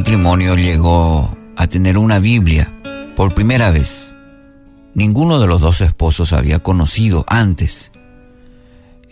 matrimonio 0.00 0.54
llegó 0.56 1.36
a 1.56 1.66
tener 1.66 1.98
una 1.98 2.20
Biblia 2.20 2.74
por 3.16 3.34
primera 3.34 3.70
vez. 3.70 4.16
Ninguno 4.94 5.38
de 5.38 5.46
los 5.46 5.60
dos 5.60 5.82
esposos 5.82 6.32
había 6.32 6.60
conocido 6.60 7.26
antes. 7.28 7.92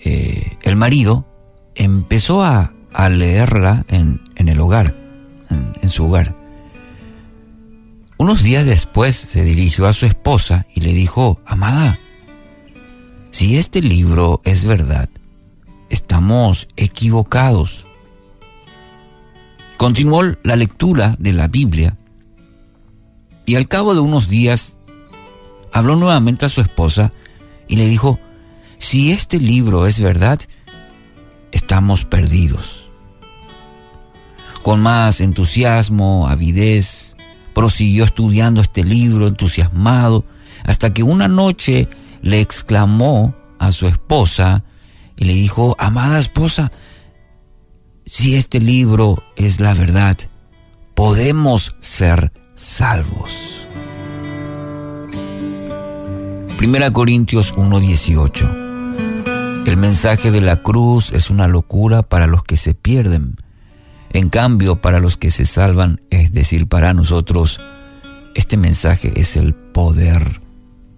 Eh, 0.02 0.56
el 0.62 0.76
marido 0.76 1.26
empezó 1.74 2.42
a, 2.42 2.72
leerla 3.10 3.84
en, 3.88 4.22
el 4.36 4.58
hogar, 4.60 4.96
en 5.82 5.90
su 5.90 6.06
hogar. 6.06 6.34
Unos 8.16 8.42
días 8.42 8.64
después 8.64 9.14
se 9.14 9.44
dirigió 9.44 9.86
a 9.86 9.92
su 9.92 10.06
esposa 10.06 10.66
y 10.74 10.80
le 10.80 10.94
dijo, 10.94 11.38
Amada, 11.44 12.00
si 13.30 13.58
este 13.58 13.82
libro 13.82 14.40
es 14.42 14.64
verdad, 14.64 15.10
estamos 15.90 16.66
equivocados. 16.76 17.84
Continuó 19.78 20.24
la 20.42 20.56
lectura 20.56 21.14
de 21.20 21.32
la 21.32 21.46
Biblia 21.46 21.96
y 23.46 23.54
al 23.54 23.68
cabo 23.68 23.94
de 23.94 24.00
unos 24.00 24.28
días 24.28 24.76
habló 25.72 25.94
nuevamente 25.94 26.44
a 26.44 26.48
su 26.48 26.60
esposa 26.60 27.12
y 27.68 27.76
le 27.76 27.86
dijo, 27.86 28.18
si 28.78 29.12
este 29.12 29.38
libro 29.38 29.86
es 29.86 30.00
verdad, 30.00 30.40
estamos 31.52 32.04
perdidos. 32.04 32.90
Con 34.64 34.82
más 34.82 35.20
entusiasmo, 35.20 36.26
avidez, 36.26 37.16
prosiguió 37.54 38.04
estudiando 38.04 38.60
este 38.60 38.82
libro 38.82 39.28
entusiasmado 39.28 40.24
hasta 40.64 40.92
que 40.92 41.04
una 41.04 41.28
noche 41.28 41.88
le 42.20 42.40
exclamó 42.40 43.32
a 43.60 43.70
su 43.70 43.86
esposa 43.86 44.64
y 45.16 45.24
le 45.24 45.34
dijo, 45.34 45.76
amada 45.78 46.18
esposa, 46.18 46.72
si 48.08 48.36
este 48.36 48.58
libro 48.58 49.22
es 49.36 49.60
la 49.60 49.74
verdad, 49.74 50.16
podemos 50.94 51.76
ser 51.78 52.32
salvos. 52.54 53.68
Primera 56.56 56.90
Corintios 56.90 57.54
1:18 57.54 58.48
El 59.66 59.76
mensaje 59.76 60.30
de 60.30 60.40
la 60.40 60.62
cruz 60.62 61.12
es 61.12 61.28
una 61.28 61.48
locura 61.48 62.02
para 62.02 62.26
los 62.26 62.44
que 62.44 62.56
se 62.56 62.72
pierden. 62.72 63.36
En 64.14 64.30
cambio, 64.30 64.80
para 64.80 65.00
los 65.00 65.18
que 65.18 65.30
se 65.30 65.44
salvan, 65.44 66.00
es 66.08 66.32
decir, 66.32 66.66
para 66.66 66.94
nosotros, 66.94 67.60
este 68.34 68.56
mensaje 68.56 69.20
es 69.20 69.36
el 69.36 69.54
poder 69.54 70.40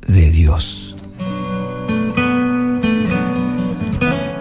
de 0.06 0.30
Dios. 0.30 0.94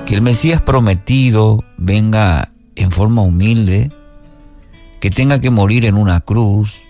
Que 0.06 0.14
el 0.14 0.22
Mesías 0.22 0.62
prometido 0.62 1.64
venga 1.78 2.52
en 2.80 2.92
forma 2.92 3.22
humilde, 3.22 3.92
que 5.02 5.12
tenga 5.12 5.42
que 5.42 5.50
morir 5.50 5.86
en 5.86 5.96
una 5.96 6.22
cruz, 6.22 6.82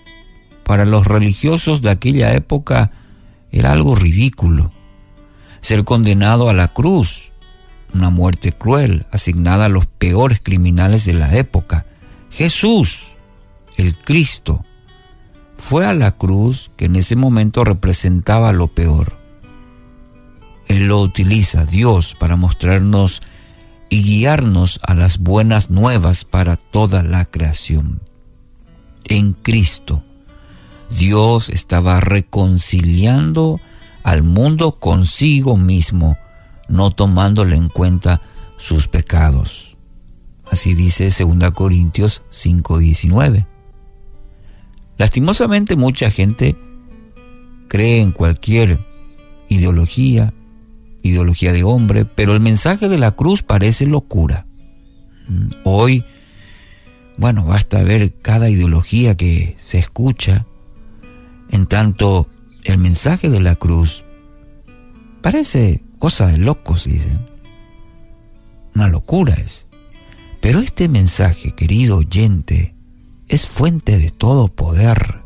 para 0.64 0.86
los 0.86 1.08
religiosos 1.08 1.82
de 1.82 1.90
aquella 1.90 2.34
época 2.36 2.92
era 3.52 3.72
algo 3.72 3.96
ridículo. 3.96 4.72
Ser 5.62 5.84
condenado 5.84 6.48
a 6.48 6.54
la 6.54 6.68
cruz, 6.68 7.32
una 7.92 8.12
muerte 8.12 8.52
cruel, 8.52 9.08
asignada 9.12 9.66
a 9.66 9.70
los 9.70 9.88
peores 9.88 10.42
criminales 10.42 11.06
de 11.06 11.14
la 11.14 11.36
época. 11.36 11.88
Jesús, 12.30 13.18
el 13.76 13.98
Cristo, 13.98 14.64
fue 15.58 15.88
a 15.88 15.96
la 15.96 16.12
cruz 16.12 16.70
que 16.78 16.86
en 16.86 16.98
ese 16.98 17.16
momento 17.16 17.64
representaba 17.64 18.54
lo 18.54 18.68
peor. 18.68 19.18
Él 20.68 20.88
lo 20.88 21.02
utiliza, 21.02 21.66
Dios, 21.66 22.16
para 22.20 22.36
mostrarnos 22.36 23.24
y 23.90 24.04
guiarnos 24.04 24.80
a 24.84 24.94
las 24.94 25.20
buenas 25.20 25.70
nuevas 25.70 26.24
para 26.24 26.56
toda 26.56 27.04
la 27.04 27.26
creación. 27.26 28.02
En 29.06 29.34
Cristo, 29.34 30.04
Dios 30.96 31.50
estaba 31.50 32.00
reconciliando 32.00 33.60
al 34.04 34.24
mundo 34.24 34.80
consigo 34.80 35.58
mismo, 35.58 36.18
no 36.68 36.92
tomándole 36.92 37.56
en 37.56 37.70
cuenta 37.70 38.22
sus 38.58 38.88
pecados. 38.88 39.76
Así 40.52 40.74
dice 40.74 41.10
2 41.10 41.52
Corintios 41.52 42.24
5:19. 42.32 43.48
Lastimosamente 44.98 45.76
mucha 45.76 46.12
gente 46.12 46.58
cree 47.68 48.02
en 48.02 48.12
cualquier 48.12 48.86
ideología, 49.48 50.34
ideología 51.10 51.54
de 51.54 51.64
hombre, 51.64 52.06
pero 52.06 52.34
el 52.34 52.40
mensaje 52.40 52.90
de 52.90 52.98
la 52.98 53.12
cruz 53.12 53.44
parece 53.44 53.86
locura. 53.86 54.46
Mm, 55.28 55.50
hoy, 55.64 56.06
bueno, 57.18 57.46
basta 57.46 57.84
ver 57.84 58.14
cada 58.22 58.50
ideología 58.50 59.16
que 59.16 59.56
se 59.58 59.80
escucha, 59.80 60.46
en 61.52 61.66
tanto 61.66 62.28
el 62.64 62.78
mensaje 62.78 63.30
de 63.30 63.40
la 63.40 63.56
cruz 63.56 64.04
parece 65.22 65.84
cosa 65.98 66.28
de 66.28 66.38
locos, 66.38 66.86
dicen. 66.86 67.28
Una 68.76 68.88
locura 68.88 69.34
es. 69.34 69.68
Pero 70.42 70.60
este 70.60 70.88
mensaje, 70.88 71.52
querido 71.52 71.98
oyente, 71.98 72.76
es 73.28 73.48
fuente 73.48 73.98
de 73.98 74.10
todo 74.10 74.48
poder. 74.48 75.24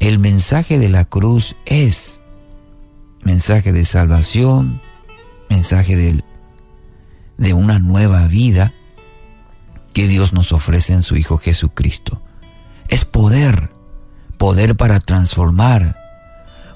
El 0.00 0.18
mensaje 0.18 0.78
de 0.78 0.88
la 0.88 1.04
cruz 1.04 1.56
es 1.66 2.22
mensaje 3.26 3.72
de 3.72 3.84
salvación, 3.84 4.80
mensaje 5.50 5.96
de, 5.96 6.22
de 7.36 7.54
una 7.54 7.80
nueva 7.80 8.28
vida 8.28 8.72
que 9.92 10.06
Dios 10.06 10.32
nos 10.32 10.52
ofrece 10.52 10.92
en 10.92 11.02
su 11.02 11.16
Hijo 11.16 11.36
Jesucristo. 11.36 12.22
Es 12.86 13.04
poder, 13.04 13.72
poder 14.38 14.76
para 14.76 15.00
transformar, 15.00 15.96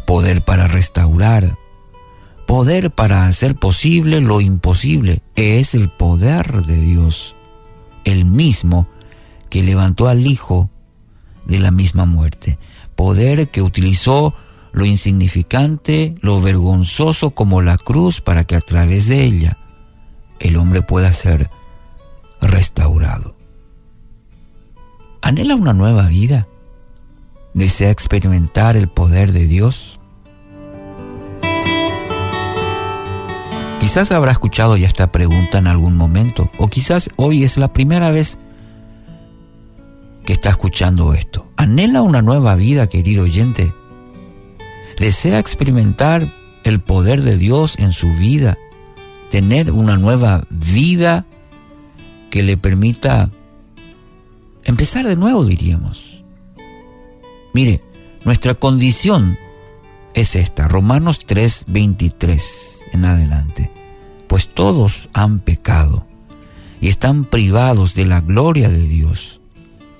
poder 0.09 0.43
para 0.43 0.67
restaurar, 0.67 1.57
poder 2.49 2.91
para 2.91 3.27
hacer 3.27 3.55
posible 3.55 4.21
lo 4.21 4.41
imposible. 4.41 5.23
Es 5.37 5.77
el 5.77 5.89
poder 5.89 6.65
de 6.65 6.81
Dios, 6.81 7.37
el 8.03 8.25
mismo 8.25 8.89
que 9.51 9.63
levantó 9.63 10.09
al 10.09 10.27
Hijo 10.27 10.69
de 11.47 11.61
la 11.61 11.71
misma 11.71 12.07
muerte. 12.07 12.59
Poder 12.97 13.51
que 13.53 13.63
utilizó 13.63 14.35
lo 14.73 14.85
insignificante, 14.85 16.15
lo 16.21 16.41
vergonzoso 16.41 17.31
como 17.31 17.63
la 17.63 17.77
cruz 17.77 18.21
para 18.21 18.45
que 18.45 18.57
a 18.57 18.61
través 18.61 19.07
de 19.07 19.25
ella 19.25 19.59
el 20.39 20.57
hombre 20.57 20.83
pueda 20.83 21.13
ser 21.13 21.51
restaurado. 22.41 23.37
¿Anhela 25.23 25.55
una 25.55 25.73
nueva 25.73 26.07
vida? 26.07 26.49
¿Desea 27.53 27.91
experimentar 27.91 28.77
el 28.77 28.89
poder 28.89 29.33
de 29.33 29.47
Dios? 29.47 29.99
Quizás 33.81 34.13
habrá 34.13 34.33
escuchado 34.33 34.77
ya 34.77 34.87
esta 34.87 35.11
pregunta 35.11 35.59
en 35.59 35.67
algún 35.67 35.97
momento, 35.97 36.51
o 36.59 36.69
quizás 36.69 37.11
hoy 37.17 37.43
es 37.43 37.59
la 37.59 37.73
primera 37.73 38.11
vez 38.11 38.39
que 40.25 40.33
está 40.33 40.51
escuchando 40.51 41.13
esto. 41.13 41.49
¿Anhela 41.57 42.03
una 42.03 42.23
nueva 42.23 42.55
vida, 42.55 42.87
querido 42.87 43.25
oyente? 43.25 43.75
Desea 45.01 45.39
experimentar 45.39 46.31
el 46.63 46.81
poder 46.81 47.23
de 47.23 47.39
Dios 47.39 47.79
en 47.79 47.91
su 47.91 48.13
vida, 48.15 48.59
tener 49.31 49.73
una 49.73 49.97
nueva 49.97 50.47
vida 50.51 51.25
que 52.31 52.43
le 52.43 52.59
permita 52.59 53.31
empezar 54.63 55.09
de 55.09 55.17
nuevo, 55.17 55.45
diríamos. 55.45 56.23
Mire, 57.55 57.83
nuestra 58.25 58.55
condición 58.55 59.39
es 60.13 60.37
esta, 60.37 60.69
Romanos 60.69 61.21
3, 61.27 61.65
23 61.69 62.87
en 62.93 63.05
adelante. 63.07 63.71
Pues 64.29 64.51
todos 64.53 65.09
han 65.15 65.41
pecado 65.41 66.07
y 66.79 66.89
están 66.89 67.25
privados 67.25 67.95
de 67.95 68.05
la 68.05 68.21
gloria 68.21 68.69
de 68.69 68.87
Dios. 68.87 69.41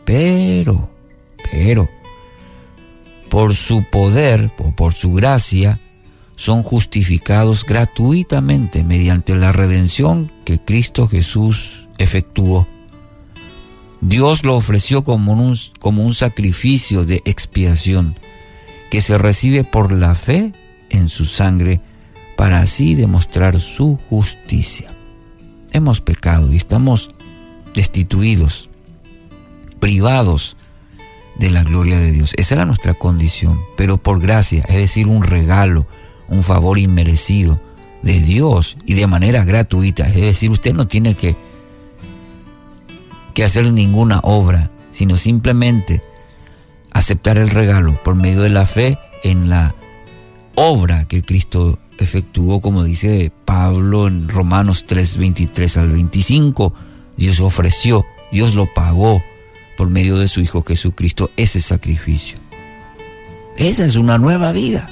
Pero, 0.05 0.91
pero, 1.51 1.89
por 3.31 3.55
su 3.55 3.85
poder 3.85 4.53
o 4.59 4.73
por 4.73 4.93
su 4.93 5.13
gracia, 5.13 5.81
son 6.37 6.63
justificados 6.63 7.65
gratuitamente 7.65 8.83
mediante 8.83 9.37
la 9.37 9.53
redención 9.53 10.31
que 10.45 10.59
Cristo 10.59 11.07
Jesús 11.07 11.89
efectuó. 11.99 12.67
Dios 14.01 14.45
lo 14.45 14.57
ofreció 14.57 15.05
como 15.05 15.33
un, 15.33 15.57
como 15.79 16.03
un 16.05 16.15
sacrificio 16.15 17.05
de 17.05 17.23
expiación 17.25 18.19
que 18.91 19.01
se 19.01 19.19
recibe 19.19 19.65
por 19.65 19.93
la 19.93 20.15
fe 20.15 20.53
en 20.89 21.09
su 21.09 21.25
sangre 21.25 21.81
para 22.37 22.61
así 22.61 22.95
demostrar 22.95 23.61
su 23.61 23.99
justicia. 24.09 24.95
Hemos 25.73 26.01
pecado 26.01 26.53
y 26.53 26.57
estamos 26.57 27.11
destituidos, 27.75 28.71
privados 29.79 30.57
de 31.41 31.51
la 31.51 31.65
gloria 31.65 31.99
de 31.99 32.13
Dios. 32.13 32.33
Esa 32.37 32.55
era 32.55 32.67
nuestra 32.67 32.95
condición, 32.95 33.61
pero 33.77 33.97
por 33.97 34.21
gracia, 34.21 34.65
es 34.69 34.77
decir, 34.77 35.09
un 35.09 35.25
regalo, 35.25 35.87
un 36.29 36.43
favor 36.43 36.79
inmerecido 36.79 37.61
de 38.03 38.21
Dios 38.21 38.77
y 38.85 38.95
de 38.95 39.07
manera 39.07 39.45
gratuita. 39.45 40.07
Es 40.07 40.15
decir, 40.15 40.51
usted 40.51 40.75
no 40.75 40.87
tiene 40.87 41.15
que, 41.15 41.37
que 43.35 43.45
hacer 43.45 43.73
ninguna 43.73 44.21
obra 44.23 44.71
sino 44.93 45.17
simplemente 45.17 46.03
aceptar 46.91 47.39
el 47.39 47.51
regalo 47.51 47.95
por 48.03 48.15
medio 48.15 48.43
de 48.43 48.51
la 48.51 48.67
fe 48.67 48.99
en 49.23 49.49
la 49.49 49.75
obra 50.57 51.07
que 51.07 51.23
Cristo 51.23 51.79
efectuó, 51.99 52.61
como 52.61 52.85
dice 52.85 53.33
Pablo 53.45 54.09
en 54.09 54.29
Romanos 54.29 54.85
3, 54.87 55.17
23 55.17 55.77
al 55.77 55.91
25. 55.91 56.75
Dios 57.17 57.41
ofreció, 57.41 58.05
Dios 58.33 58.55
lo 58.55 58.67
pagó 58.67 59.23
por 59.81 59.89
medio 59.89 60.19
de 60.19 60.29
su 60.29 60.43
Hijo 60.43 60.63
Jesucristo 60.63 61.31
ese 61.39 61.59
sacrificio. 61.63 62.39
Esa 63.57 63.87
es 63.87 63.97
una 63.97 64.19
nueva 64.19 64.53
vida. 64.53 64.91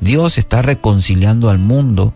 Dios 0.00 0.38
está 0.38 0.62
reconciliando 0.62 1.50
al 1.50 1.58
mundo 1.58 2.14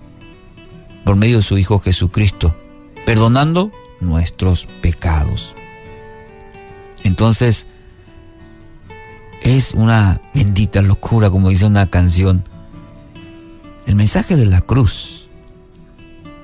por 1.05 1.17
medio 1.17 1.37
de 1.37 1.43
su 1.43 1.59
Hijo 1.59 1.81
Jesucristo, 1.81 2.57
perdonando 3.05 3.71
nuestros 4.01 4.65
pecados. 4.81 5.55
Entonces, 7.05 7.67
es 9.43 9.75
una 9.75 10.23
bendita 10.33 10.81
locura, 10.81 11.29
como 11.29 11.51
dice 11.51 11.67
una 11.67 11.91
canción. 11.91 12.43
El 13.85 13.97
mensaje 13.97 14.35
de 14.35 14.47
la 14.47 14.63
cruz 14.63 15.29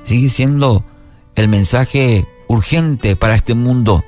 sigue 0.03 0.29
siendo 0.29 0.85
el 1.37 1.49
mensaje 1.49 2.29
urgente 2.49 3.17
para 3.17 3.35
este 3.35 3.55
mundo. 3.55 4.05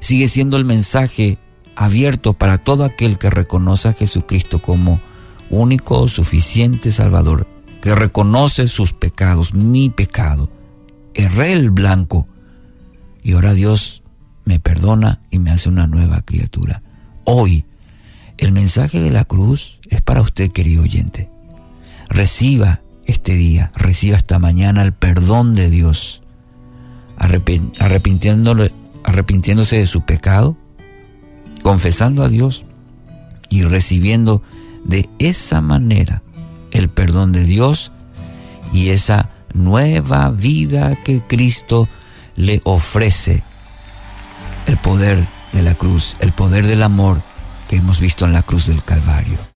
Sigue 0.00 0.28
siendo 0.28 0.56
el 0.56 0.64
mensaje 0.64 1.38
abierto 1.76 2.32
para 2.32 2.58
todo 2.58 2.84
aquel 2.84 3.18
que 3.18 3.30
reconoce 3.30 3.88
a 3.88 3.92
Jesucristo 3.92 4.60
como 4.60 5.00
único, 5.50 6.08
suficiente 6.08 6.90
Salvador, 6.90 7.46
que 7.80 7.94
reconoce 7.94 8.68
sus 8.68 8.92
pecados, 8.92 9.54
mi 9.54 9.88
pecado. 9.88 10.50
Erré 11.14 11.52
el 11.52 11.70
blanco 11.70 12.26
y 13.22 13.32
ahora 13.32 13.54
Dios 13.54 14.02
me 14.44 14.58
perdona 14.58 15.20
y 15.30 15.38
me 15.38 15.50
hace 15.50 15.68
una 15.68 15.86
nueva 15.86 16.22
criatura. 16.22 16.82
Hoy 17.24 17.64
el 18.38 18.52
mensaje 18.52 19.00
de 19.00 19.10
la 19.10 19.24
cruz 19.24 19.80
es 19.90 20.00
para 20.00 20.22
usted, 20.22 20.50
querido 20.50 20.82
oyente. 20.82 21.30
Reciba 22.08 22.80
este 23.04 23.34
día, 23.34 23.70
reciba 23.76 24.16
esta 24.16 24.38
mañana 24.38 24.82
el 24.82 24.92
perdón 24.92 25.54
de 25.54 25.68
Dios, 25.68 26.22
arrepintiéndose 29.10 29.76
de 29.76 29.86
su 29.86 30.02
pecado, 30.02 30.56
confesando 31.62 32.22
a 32.22 32.28
Dios 32.28 32.64
y 33.48 33.64
recibiendo 33.64 34.42
de 34.84 35.08
esa 35.18 35.60
manera 35.60 36.22
el 36.70 36.88
perdón 36.88 37.32
de 37.32 37.44
Dios 37.44 37.90
y 38.72 38.90
esa 38.90 39.30
nueva 39.52 40.30
vida 40.30 40.96
que 41.04 41.20
Cristo 41.26 41.88
le 42.36 42.60
ofrece. 42.64 43.42
El 44.66 44.76
poder 44.76 45.26
de 45.52 45.62
la 45.62 45.74
cruz, 45.74 46.16
el 46.20 46.32
poder 46.32 46.68
del 46.68 46.84
amor 46.84 47.20
que 47.68 47.76
hemos 47.76 47.98
visto 47.98 48.24
en 48.24 48.32
la 48.32 48.42
cruz 48.42 48.68
del 48.68 48.84
Calvario. 48.84 49.38